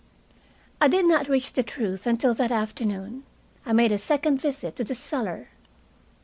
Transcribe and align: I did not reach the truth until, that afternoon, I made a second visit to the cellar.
I 0.81 0.87
did 0.87 1.05
not 1.05 1.29
reach 1.29 1.53
the 1.53 1.61
truth 1.61 2.07
until, 2.07 2.33
that 2.33 2.51
afternoon, 2.51 3.23
I 3.67 3.71
made 3.73 3.91
a 3.91 3.99
second 3.99 4.41
visit 4.41 4.75
to 4.77 4.83
the 4.83 4.95
cellar. 4.95 5.49